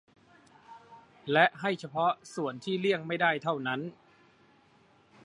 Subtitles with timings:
[1.31, 3.79] และให้เฉพาะส่วนที่เลี่ยงไม่ได้เท่านั้น